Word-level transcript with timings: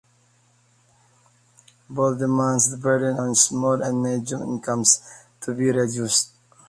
Volt 1.87 2.17
demands 2.17 2.71
the 2.71 2.75
burden 2.77 3.19
on 3.19 3.35
small 3.35 3.83
and 3.83 4.01
medium 4.01 4.41
incomes 4.41 4.99
to 5.41 5.53
be 5.53 5.69
reduced. 5.71 6.31